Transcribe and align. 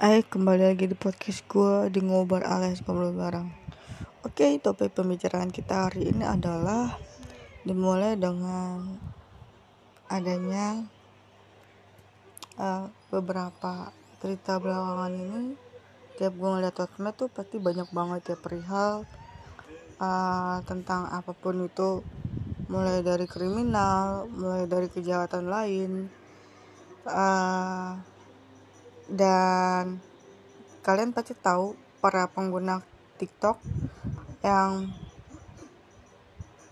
Hai, 0.00 0.24
kembali 0.24 0.64
lagi 0.64 0.88
di 0.88 0.96
podcast 0.96 1.44
gue 1.44 1.92
di 1.92 2.00
ngobar 2.00 2.40
alias 2.40 2.80
ngobrol 2.88 3.12
bareng. 3.12 3.52
Oke, 4.24 4.56
topik 4.56 4.96
pembicaraan 4.96 5.52
kita 5.52 5.92
hari 5.92 6.08
ini 6.08 6.24
adalah 6.24 6.96
dimulai 7.68 8.16
dengan 8.16 8.96
adanya 10.08 10.88
uh, 12.56 12.88
beberapa 13.12 13.92
cerita 14.24 14.56
belakangan 14.56 15.12
ini. 15.12 15.52
Tiap 16.16 16.32
gue 16.32 16.48
ngeliat 16.48 16.80
sosmed 16.80 17.12
tuh 17.20 17.28
pasti 17.28 17.60
banyak 17.60 17.92
banget 17.92 18.32
ya 18.32 18.36
perihal 18.40 19.04
uh, 20.00 20.64
tentang 20.64 21.12
apa 21.12 21.36
pun 21.36 21.68
itu, 21.68 22.00
mulai 22.72 23.04
dari 23.04 23.28
kriminal, 23.28 24.24
mulai 24.32 24.64
dari 24.64 24.88
kejahatan 24.88 25.44
lain. 25.44 26.08
Uh, 27.04 28.00
dan 29.10 29.98
kalian 30.86 31.10
pasti 31.10 31.34
tahu 31.34 31.74
para 31.98 32.30
pengguna 32.30 32.80
TikTok 33.18 33.58
yang 34.46 34.88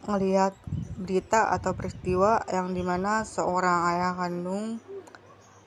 melihat 0.09 0.57
berita 0.97 1.53
atau 1.53 1.77
peristiwa 1.77 2.41
yang 2.49 2.73
di 2.73 2.81
mana 2.81 3.27
seorang 3.29 3.93
ayah 3.93 4.17
kandung 4.17 4.81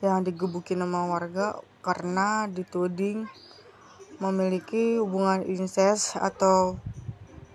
yang 0.02 0.26
digebukin 0.26 0.82
sama 0.82 1.06
warga 1.06 1.62
karena 1.86 2.50
dituding 2.50 3.30
memiliki 4.18 4.98
hubungan 4.98 5.46
incest 5.46 6.18
atau 6.18 6.82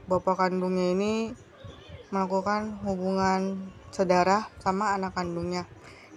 bapak 0.07 0.47
kandungnya 0.47 0.95
ini 0.95 1.35
melakukan 2.15 2.79
hubungan 2.87 3.71
saudara 3.91 4.47
sama 4.63 4.95
anak 4.95 5.15
kandungnya. 5.19 5.67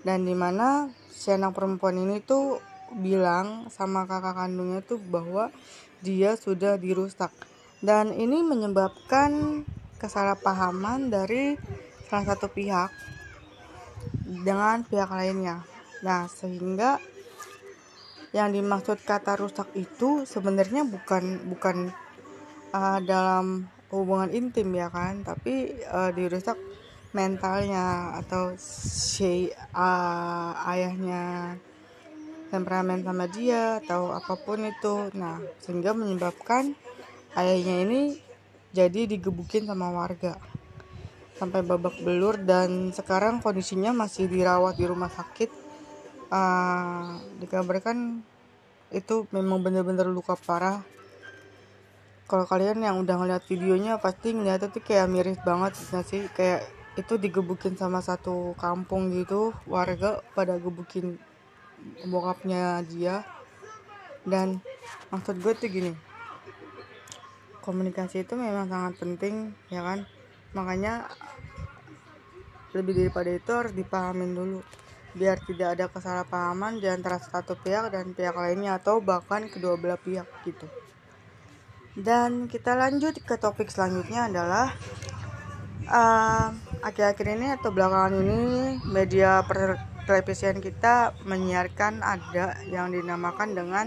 Dan 0.05 0.25
di 0.25 0.37
mana 0.37 0.93
si 1.09 1.33
anak 1.33 1.57
perempuan 1.57 1.97
ini 1.97 2.21
tuh 2.21 2.61
bilang 2.97 3.69
sama 3.69 4.09
kakak 4.09 4.33
kandungnya 4.33 4.81
tuh 4.81 4.97
bahwa 4.97 5.53
dia 5.99 6.39
sudah 6.39 6.79
dirusak 6.79 7.29
dan 7.79 8.11
ini 8.11 8.43
menyebabkan 8.43 9.63
kesalahpahaman 9.99 11.11
dari 11.11 11.59
salah 12.07 12.35
satu 12.35 12.47
pihak 12.51 12.91
dengan 14.25 14.83
pihak 14.83 15.11
lainnya. 15.11 15.63
Nah, 16.03 16.27
sehingga 16.31 16.99
yang 18.31 18.55
dimaksud 18.55 19.03
kata 19.03 19.35
rusak 19.35 19.73
itu 19.75 20.23
sebenarnya 20.23 20.85
bukan 20.85 21.49
bukan 21.49 21.77
uh, 22.71 22.99
dalam 23.03 23.67
hubungan 23.89 24.31
intim 24.31 24.69
ya 24.75 24.87
kan, 24.87 25.23
tapi 25.25 25.75
uh, 25.89 26.13
dirusak 26.15 26.55
mentalnya 27.09 28.15
atau 28.21 28.53
si 28.61 29.49
uh, 29.73 30.51
ayahnya 30.69 31.57
temperamen 32.49 33.05
sama 33.05 33.25
dia 33.29 33.79
atau 33.79 34.11
apa 34.11 34.35
pun 34.35 34.65
itu. 34.65 35.13
Nah 35.15 35.39
sehingga 35.61 35.93
menyebabkan 35.93 36.73
ayahnya 37.37 37.85
ini 37.85 38.01
jadi 38.73 39.05
digebukin 39.09 39.69
sama 39.69 39.89
warga. 39.93 40.37
Sampai 41.37 41.63
babak 41.63 41.95
belur 42.03 42.35
dan 42.35 42.91
sekarang 42.91 43.39
kondisinya 43.39 43.95
masih 43.95 44.27
dirawat 44.27 44.75
di 44.75 44.85
rumah 44.89 45.07
sakit. 45.07 45.71
Uh, 46.29 47.17
dikabarkan 47.41 48.21
itu 48.93 49.25
memang 49.33 49.61
benar-benar 49.61 50.09
luka 50.09 50.37
parah. 50.37 50.83
Kalau 52.29 52.45
kalian 52.45 52.85
yang 52.85 53.01
udah 53.01 53.17
ngeliat 53.17 53.41
videonya 53.49 53.97
pasti 53.97 54.37
ngeliat 54.37 54.69
itu 54.69 54.77
kayak 54.85 55.09
miris 55.09 55.41
banget 55.41 55.73
nggak 55.73 56.05
sih? 56.05 56.21
Kayak 56.37 56.69
itu 56.93 57.15
digebukin 57.15 57.73
sama 57.79 58.03
satu 58.03 58.53
kampung 58.59 59.09
gitu 59.15 59.55
warga 59.65 60.19
pada 60.35 60.59
gebukin 60.59 61.17
bokapnya 62.07 62.81
dia. 62.87 63.23
Dan 64.25 64.59
maksud 65.09 65.39
gue 65.39 65.53
tuh 65.55 65.69
gini 65.71 65.93
komunikasi 67.69 68.25
itu 68.25 68.33
memang 68.33 68.65
sangat 68.65 68.97
penting 68.97 69.53
ya 69.69 69.85
kan? 69.85 70.09
Makanya 70.57 71.05
lebih 72.73 72.97
daripada 72.97 73.29
itu 73.29 73.51
harus 73.53 73.73
dipahamin 73.77 74.33
dulu 74.33 74.59
biar 75.13 75.41
tidak 75.45 75.77
ada 75.77 75.85
kesalahpahaman 75.89 76.81
di 76.81 76.85
antara 76.89 77.17
satu 77.17 77.57
pihak 77.57 77.93
dan 77.93 78.13
pihak 78.13 78.33
lainnya 78.33 78.77
atau 78.77 79.01
bahkan 79.01 79.45
kedua 79.49 79.77
belah 79.77 80.01
pihak 80.01 80.25
gitu. 80.45 80.65
Dan 81.97 82.49
kita 82.49 82.77
lanjut 82.77 83.17
ke 83.21 83.35
topik 83.37 83.73
selanjutnya 83.73 84.29
adalah 84.29 84.73
uh, 85.89 86.53
akhir-akhir 86.85 87.27
ini 87.37 87.47
atau 87.57 87.73
belakangan 87.73 88.13
ini 88.21 88.41
media 88.85 89.41
per 89.45 89.81
televisian 90.09 90.57
kita 90.57 91.13
menyiarkan 91.29 92.01
ada 92.01 92.57
yang 92.65 92.89
dinamakan 92.89 93.53
dengan 93.53 93.85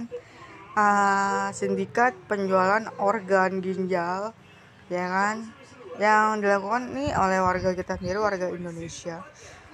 uh, 0.79 1.51
sindikat 1.51 2.15
penjualan 2.31 2.87
organ 3.03 3.59
ginjal 3.59 4.31
ya 4.87 5.07
kan? 5.11 5.51
Yang 5.99 6.47
dilakukan 6.47 6.95
nih 6.95 7.11
oleh 7.19 7.43
warga 7.43 7.75
kita 7.75 7.99
sendiri 7.99 8.23
warga 8.23 8.47
Indonesia. 8.55 9.27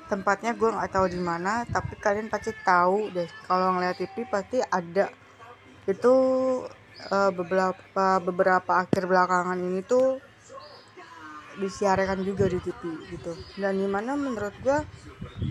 Tempatnya 0.09 0.57
gue 0.57 0.73
nggak 0.73 0.89
tahu 0.89 1.13
di 1.13 1.21
mana 1.21 1.69
tapi 1.69 2.01
kalian 2.01 2.33
pasti 2.33 2.57
tahu 2.65 3.13
deh. 3.13 3.29
Kalau 3.45 3.77
ngeliat 3.77 4.01
TV 4.01 4.25
pasti 4.25 4.65
ada. 4.65 5.13
Itu 5.85 6.15
uh, 7.13 7.31
beberapa 7.37 8.25
beberapa 8.25 8.73
akhir 8.81 9.05
belakangan 9.05 9.61
ini 9.61 9.85
tuh 9.85 10.17
disiarkan 11.59 12.23
juga 12.23 12.47
di 12.47 12.59
TV 12.63 12.83
gitu. 13.13 13.33
Dan 13.59 13.83
di 13.83 13.89
mana 13.91 14.15
menurut 14.15 14.55
gue 14.63 14.79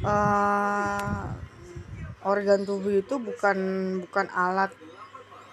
uh, 0.07 1.23
organ 2.25 2.63
tubuh 2.63 2.91
itu 2.97 3.19
bukan 3.19 3.57
bukan 4.07 4.27
alat 4.31 4.71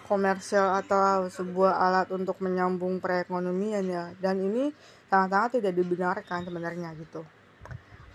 komersial 0.05 0.79
atau 0.79 1.27
sebuah 1.27 1.73
alat 1.81 2.07
untuk 2.15 2.39
menyambung 2.39 3.03
perekonomian 3.03 3.85
ya. 3.85 4.05
Dan 4.17 4.41
ini 4.41 4.71
sangat-sangat 5.11 5.61
tidak 5.61 5.73
dibenarkan 5.75 6.47
sebenarnya 6.47 6.95
gitu. 6.97 7.21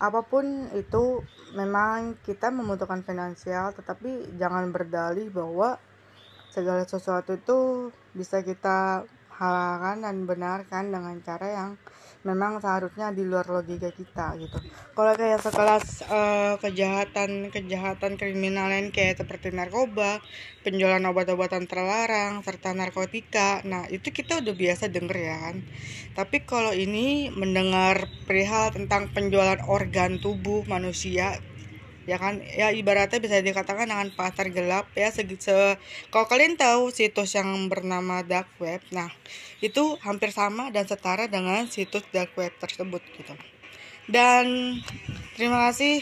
Apa 0.01 0.25
pun 0.25 0.65
itu 0.73 1.21
memang 1.53 2.17
kita 2.25 2.49
membutuhkan 2.49 3.05
finansial 3.05 3.69
tetapi 3.77 4.33
jangan 4.41 4.73
berdalih 4.73 5.29
bahwa 5.29 5.77
segala 6.49 6.83
sesuatu 6.83 7.37
itu 7.37 7.59
bisa 8.11 8.41
kita 8.41 9.05
halalkan 9.41 10.05
dan 10.05 10.15
benarkan 10.27 10.83
dengan 10.93 11.15
cara 11.23 11.47
yang 11.47 11.71
memang 12.21 12.61
seharusnya 12.61 13.09
di 13.09 13.25
luar 13.25 13.49
logika 13.49 13.89
kita 13.89 14.37
gitu. 14.37 14.57
Kalau 14.93 15.13
kayak 15.17 15.41
sekelas 15.41 15.85
uh, 16.05 16.53
kejahatan 16.61 17.49
kejahatan 17.49 18.17
kriminal 18.21 18.69
lain 18.69 18.93
kayak 18.93 19.17
seperti 19.17 19.49
narkoba 19.49 20.21
penjualan 20.61 21.01
obat-obatan 21.01 21.65
terlarang 21.65 22.45
serta 22.45 22.77
narkotika 22.77 23.65
nah 23.65 23.89
itu 23.89 24.13
kita 24.13 24.45
udah 24.45 24.53
biasa 24.53 24.93
denger 24.93 25.17
ya 25.17 25.37
kan? 25.49 25.55
Tapi 26.13 26.45
kalau 26.45 26.73
ini 26.77 27.33
mendengar 27.33 28.05
perihal 28.29 28.69
tentang 28.69 29.09
penjualan 29.09 29.59
organ 29.65 30.21
tubuh 30.21 30.61
manusia 30.69 31.41
ya 32.09 32.17
kan? 32.17 32.41
Ya 32.41 32.73
ibaratnya 32.73 33.21
bisa 33.21 33.37
dikatakan 33.41 33.89
dengan 33.89 34.09
pasar 34.13 34.49
gelap 34.49 34.89
ya 34.97 35.13
se, 35.13 35.25
se 35.37 35.77
kalau 36.09 36.25
kalian 36.25 36.57
tahu 36.57 36.89
situs 36.89 37.37
yang 37.37 37.69
bernama 37.69 38.25
dark 38.25 38.49
web 38.57 38.81
nah 38.89 39.09
itu 39.61 39.97
hampir 40.01 40.33
sama 40.33 40.73
dan 40.73 40.89
setara 40.89 41.29
dengan 41.29 41.69
situs 41.69 42.05
dark 42.09 42.33
web 42.37 42.51
tersebut 42.57 43.01
gitu. 43.13 43.33
Dan 44.09 44.77
terima 45.37 45.69
kasih 45.69 46.01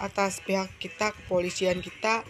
atas 0.00 0.42
pihak 0.42 0.72
kita 0.82 1.14
kepolisian 1.14 1.78
kita 1.78 2.26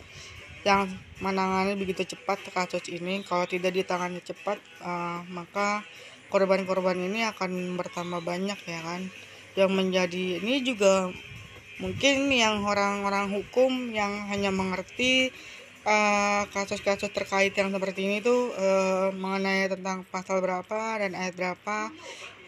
yang 0.65 0.89
menangani 1.21 1.77
begitu 1.77 2.17
cepat 2.17 2.41
kasus 2.51 2.89
ini. 2.91 3.23
Kalau 3.23 3.45
tidak 3.47 3.77
ditangani 3.77 4.21
cepat 4.25 4.59
uh, 4.83 5.23
maka 5.31 5.85
korban-korban 6.33 6.99
ini 6.99 7.23
akan 7.29 7.79
bertambah 7.79 8.25
banyak 8.25 8.59
ya 8.67 8.81
kan? 8.83 9.03
Yang 9.55 9.71
menjadi 9.71 10.25
ini 10.43 10.67
juga 10.67 11.15
mungkin 11.83 12.31
yang 12.31 12.63
orang-orang 12.63 13.35
hukum 13.35 13.91
yang 13.91 14.31
hanya 14.31 14.55
mengerti 14.55 15.35
eh, 15.85 16.43
kasus-kasus 16.55 17.11
uh, 17.11 17.15
terkait 17.15 17.53
yang 17.55 17.75
seperti 17.75 18.07
ini 18.07 18.17
tuh 18.25 18.55
uh, 18.55 19.11
mengenai 19.13 19.69
tentang 19.69 20.07
pasal 20.09 20.41
berapa 20.41 21.03
dan 21.03 21.13
ayat 21.13 21.35
berapa 21.35 21.91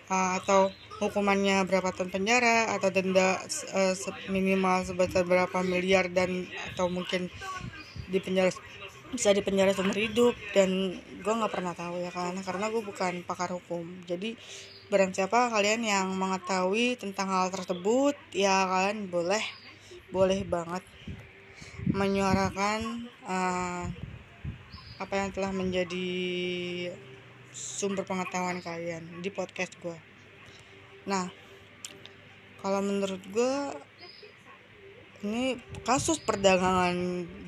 uh, 0.08 0.30
atau 0.40 0.70
hukumannya 1.02 1.66
berapa 1.68 1.92
tahun 1.92 2.08
penjara 2.08 2.72
atau 2.72 2.88
denda 2.88 3.36
uh, 3.76 3.94
minimal 4.32 4.86
sebesar 4.86 5.28
berapa 5.28 5.60
miliar 5.60 6.08
dan 6.08 6.48
atau 6.72 6.88
mungkin 6.88 7.28
di 8.08 8.18
penjara 8.22 8.48
bisa 9.06 9.30
di 9.30 9.42
penjara 9.42 9.70
seumur 9.70 9.94
hidup 9.94 10.34
dan 10.50 10.98
gue 10.98 11.32
nggak 11.32 11.52
pernah 11.52 11.74
tahu 11.78 12.02
ya 12.02 12.10
kan 12.10 12.34
karena 12.42 12.66
gue 12.70 12.82
bukan 12.82 13.22
pakar 13.22 13.54
hukum. 13.54 13.86
Jadi 14.06 14.34
barang 14.86 15.10
siapa 15.10 15.50
kalian 15.50 15.82
yang 15.82 16.14
mengetahui 16.14 16.94
tentang 16.94 17.26
hal 17.26 17.50
tersebut 17.50 18.14
ya 18.30 18.70
kalian 18.70 19.10
boleh 19.10 19.42
boleh 20.14 20.46
banget 20.46 20.86
menyuarakan 21.90 23.10
uh, 23.26 23.90
apa 25.02 25.14
yang 25.18 25.34
telah 25.34 25.50
menjadi 25.50 26.06
sumber 27.50 28.06
pengetahuan 28.06 28.62
kalian 28.62 29.02
di 29.26 29.30
podcast 29.34 29.74
gue 29.82 29.98
nah 31.02 31.34
kalau 32.62 32.78
menurut 32.78 33.22
gue 33.34 33.54
ini 35.24 35.56
kasus 35.86 36.20
perdagangan 36.20 36.92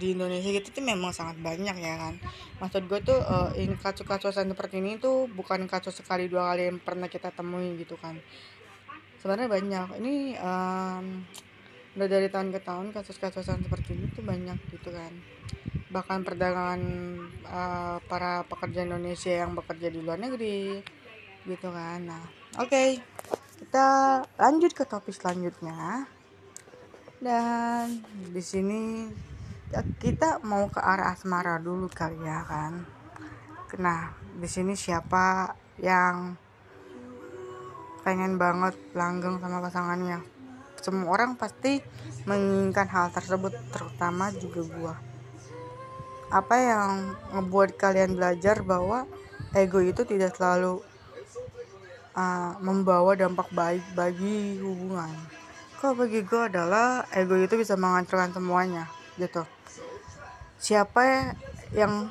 di 0.00 0.17
Indonesia 0.17 0.49
gitu 0.49 0.73
tuh 0.73 0.85
memang 0.85 1.12
sangat 1.12 1.37
banyak 1.43 1.76
ya 1.76 1.94
kan. 2.00 2.15
Maksud 2.62 2.88
gue 2.88 3.00
tuh 3.05 3.19
uh, 3.20 3.53
ini 3.59 3.76
kasus-kasus 3.76 4.41
seperti 4.41 4.81
ini 4.81 4.97
tuh 4.97 5.29
bukan 5.29 5.69
kasus 5.69 6.00
sekali 6.00 6.31
dua 6.31 6.55
kali 6.55 6.73
yang 6.73 6.79
pernah 6.81 7.11
kita 7.11 7.29
temui 7.35 7.76
gitu 7.76 8.00
kan. 8.00 8.17
Sebenarnya 9.20 9.49
banyak. 9.50 9.88
Ini 10.00 10.15
um, 10.41 11.05
udah 11.99 12.09
dari 12.09 12.29
tahun 12.31 12.55
ke 12.55 12.61
tahun 12.62 12.87
kasus-kasus 12.94 13.44
seperti 13.44 13.99
ini 13.99 14.06
tuh 14.17 14.25
banyak 14.25 14.59
gitu 14.73 14.88
kan. 14.88 15.12
Bahkan 15.93 16.19
perdagangan 16.25 16.81
uh, 17.44 17.97
para 18.09 18.47
pekerja 18.49 18.88
Indonesia 18.88 19.32
yang 19.35 19.53
bekerja 19.53 19.93
di 19.93 20.00
luar 20.00 20.17
negeri 20.17 20.81
gitu 21.44 21.69
kan. 21.69 22.00
Nah 22.06 22.25
oke. 22.56 22.70
Okay. 22.70 22.88
kita 23.59 24.23
lanjut 24.38 24.70
ke 24.70 24.87
topik 24.87 25.11
selanjutnya 25.11 26.06
dan 27.19 27.99
di 28.31 28.38
sini 28.38 29.11
ya, 29.75 29.82
kita 29.99 30.38
mau 30.47 30.70
ke 30.70 30.79
arah 30.79 31.19
asmara 31.19 31.59
dulu 31.59 31.91
kali 31.91 32.15
ya 32.23 32.47
kan? 32.47 32.87
Nah 33.82 34.15
di 34.38 34.47
sini 34.47 34.79
siapa 34.79 35.50
yang 35.82 36.38
pengen 38.06 38.38
banget 38.38 38.79
langgeng 38.94 39.43
sama 39.43 39.59
pasangannya? 39.59 40.23
Semua 40.79 41.19
orang 41.19 41.35
pasti 41.35 41.82
menginginkan 42.23 42.87
hal 42.87 43.11
tersebut 43.11 43.50
terutama 43.75 44.31
juga 44.38 44.62
gua. 44.70 44.94
Apa 46.31 46.55
yang 46.55 47.19
membuat 47.35 47.75
kalian 47.75 48.15
belajar 48.15 48.62
bahwa 48.62 49.11
ego 49.59 49.82
itu 49.82 50.06
tidak 50.06 50.38
selalu 50.38 50.79
uh, 52.15 52.55
membawa 52.62 53.19
dampak 53.19 53.50
baik 53.50 53.82
bagi 53.99 54.62
hubungan 54.62 55.38
kalau 55.79 55.95
bagi 55.95 56.27
gue 56.27 56.43
adalah 56.51 57.07
ego 57.15 57.39
itu 57.39 57.55
bisa 57.55 57.79
menghancurkan 57.79 58.35
semuanya 58.35 58.91
gitu. 59.15 59.47
Siapa 60.59 61.35
yang 61.71 62.11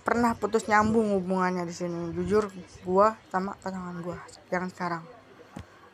pernah 0.00 0.32
putus 0.32 0.64
nyambung 0.64 1.12
hubungannya 1.12 1.68
di 1.68 1.74
sini? 1.76 2.16
Jujur 2.16 2.48
gue 2.80 3.06
sama 3.28 3.52
pasangan 3.60 4.00
gue 4.00 4.16
yang 4.48 4.72
sekarang. 4.72 5.04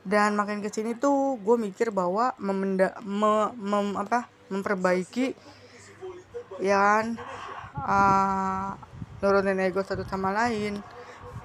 Dan 0.06 0.38
makin 0.38 0.62
ke 0.62 0.70
sini 0.70 0.94
tuh 0.94 1.34
gue 1.42 1.56
mikir 1.58 1.90
bahwa 1.90 2.30
memenda 2.38 2.94
me, 3.02 3.50
mem, 3.58 3.98
apa 3.98 4.30
memperbaiki 4.46 5.34
ya 6.62 6.76
kan 6.78 7.06
uh, 7.74 8.70
nurunin 9.22 9.62
ego 9.62 9.82
satu 9.82 10.02
sama 10.06 10.30
lain 10.34 10.82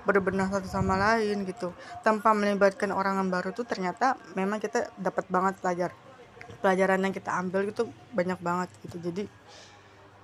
berbenah 0.05 0.47
satu 0.47 0.69
sama 0.69 0.95
lain 0.95 1.43
gitu. 1.49 1.73
Tanpa 2.05 2.31
melibatkan 2.31 2.93
orang 2.93 3.17
yang 3.19 3.29
baru 3.33 3.51
tuh 3.51 3.65
ternyata 3.65 4.15
memang 4.37 4.61
kita 4.61 4.93
dapat 4.95 5.25
banget 5.27 5.57
pelajar. 5.59 5.91
Pelajaran 6.61 7.01
yang 7.01 7.13
kita 7.13 7.33
ambil 7.33 7.67
itu 7.67 7.89
banyak 8.13 8.39
banget 8.39 8.69
gitu. 8.85 8.97
Jadi 9.01 9.23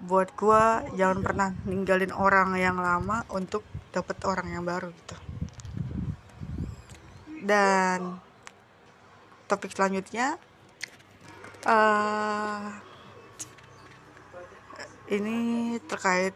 buat 0.01 0.33
gua 0.33 0.85
jangan 0.97 1.21
pernah 1.21 1.49
ninggalin 1.65 2.13
orang 2.13 2.57
yang 2.57 2.77
lama 2.77 3.25
untuk 3.33 3.65
dapat 3.93 4.17
orang 4.25 4.47
yang 4.53 4.63
baru 4.63 4.89
gitu. 4.93 5.17
Dan 7.41 8.21
topik 9.49 9.73
selanjutnya 9.73 10.37
uh, 11.65 12.71
ini 15.11 15.75
terkait 15.85 16.31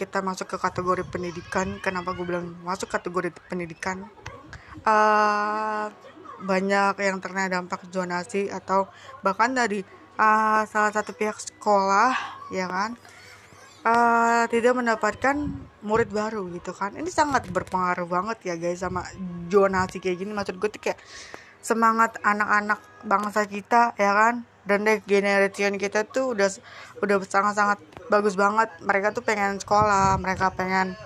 kita 0.00 0.24
masuk 0.24 0.48
ke 0.48 0.56
kategori 0.56 1.04
pendidikan. 1.04 1.76
Kenapa 1.84 2.16
gue 2.16 2.24
bilang 2.24 2.56
masuk 2.64 2.88
kategori 2.88 3.36
pendidikan? 3.52 4.08
Uh, 4.80 5.92
banyak 6.40 6.96
yang 7.04 7.20
terkena 7.20 7.52
dampak 7.52 7.84
zonasi 7.92 8.48
atau 8.48 8.88
bahkan 9.20 9.52
dari 9.52 9.84
uh, 10.16 10.64
salah 10.64 10.88
satu 10.88 11.12
pihak 11.12 11.36
sekolah 11.36 12.16
ya 12.48 12.64
kan? 12.64 12.96
Uh, 13.80 14.44
tidak 14.52 14.76
mendapatkan 14.76 15.36
murid 15.84 16.08
baru 16.08 16.48
gitu 16.56 16.72
kan? 16.72 16.96
Ini 16.96 17.12
sangat 17.12 17.48
berpengaruh 17.52 18.08
banget 18.08 18.40
ya 18.48 18.54
guys 18.56 18.80
sama 18.80 19.04
zonasi 19.52 20.00
kayak 20.00 20.24
gini. 20.24 20.32
Maksud 20.32 20.56
gue 20.56 20.68
tuh 20.72 20.80
kayak 20.80 21.00
semangat 21.60 22.16
anak-anak 22.24 22.80
bangsa 23.04 23.44
kita 23.44 23.92
ya 24.00 24.12
kan? 24.16 24.48
Dan 24.64 24.84
deh 24.84 25.00
generation 25.04 25.76
kita 25.80 26.08
tuh 26.08 26.36
udah 26.36 26.48
udah 27.00 27.16
sangat-sangat 27.24 27.80
bagus 28.10 28.34
banget. 28.34 28.68
Mereka 28.82 29.14
tuh 29.14 29.22
pengen 29.22 29.62
sekolah 29.62 30.18
mereka 30.18 30.50
pengen 30.50 30.98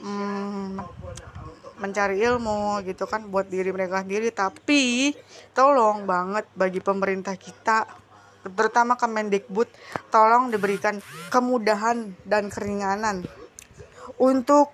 hmm, 0.00 0.80
mencari 1.76 2.24
ilmu 2.24 2.80
gitu 2.88 3.04
kan 3.04 3.28
buat 3.28 3.46
diri 3.46 3.68
mereka 3.70 4.00
sendiri. 4.00 4.32
Tapi 4.32 5.12
tolong 5.52 6.08
banget 6.08 6.48
bagi 6.56 6.80
pemerintah 6.80 7.36
kita 7.36 7.84
terutama 8.46 8.94
Kemendikbud 8.94 9.66
tolong 10.08 10.54
diberikan 10.54 11.02
kemudahan 11.34 12.14
dan 12.22 12.46
keringanan 12.46 13.26
untuk 14.22 14.70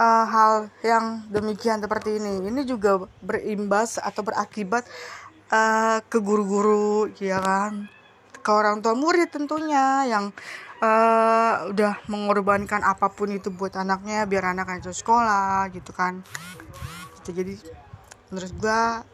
uh, 0.00 0.24
hal 0.24 0.72
yang 0.80 1.28
demikian 1.28 1.78
seperti 1.78 2.16
ini. 2.18 2.48
Ini 2.48 2.64
juga 2.64 3.04
berimbas 3.20 4.00
atau 4.00 4.24
berakibat 4.24 4.88
uh, 5.52 6.00
ke 6.08 6.18
guru-guru 6.18 7.12
ya 7.20 7.38
kan 7.38 7.99
ke 8.50 8.58
orang 8.58 8.82
tua 8.82 8.98
murid 8.98 9.30
tentunya 9.30 10.10
yang 10.10 10.34
uh, 10.82 11.70
udah 11.70 12.02
mengorbankan 12.10 12.82
apa 12.82 13.06
pun 13.14 13.30
itu 13.30 13.54
buat 13.54 13.78
anaknya 13.78 14.26
biar 14.26 14.50
anaknya 14.50 14.90
itu 14.90 14.90
sekolah 14.90 15.70
gitu 15.70 15.94
kan. 15.94 16.26
Gitu, 17.22 17.30
jadi 17.30 17.54
menurut 18.34 18.52
gua 18.58 19.06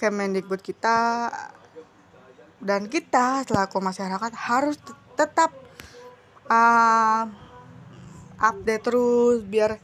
Kemendikbud 0.00 0.64
kita 0.64 1.28
dan 2.64 2.88
kita 2.88 3.44
selaku 3.44 3.84
masyarakat 3.84 4.32
harus 4.32 4.80
tetap 5.12 5.52
uh, 6.48 7.28
update 8.40 8.80
terus 8.80 9.44
biar 9.44 9.76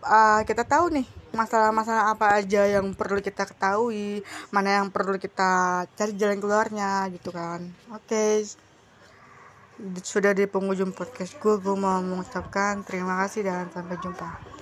uh, 0.00 0.40
kita 0.48 0.64
tahu 0.64 0.96
nih 0.96 1.04
masalah-masalah 1.38 2.10
apa 2.10 2.42
aja 2.42 2.66
yang 2.66 2.90
perlu 2.98 3.22
kita 3.22 3.46
ketahui 3.46 4.26
mana 4.50 4.82
yang 4.82 4.90
perlu 4.90 5.14
kita 5.22 5.86
cari 5.94 6.12
jalan 6.18 6.42
keluarnya 6.42 7.06
gitu 7.14 7.30
kan 7.30 7.62
oke 7.94 8.02
okay. 8.10 8.42
sudah 10.02 10.34
di 10.34 10.50
penghujung 10.50 10.90
podcast 10.90 11.38
gue 11.38 11.54
gue 11.62 11.76
mau 11.78 12.02
mengucapkan 12.02 12.82
terima 12.82 13.22
kasih 13.22 13.46
dan 13.46 13.70
sampai 13.70 13.94
jumpa 14.02 14.57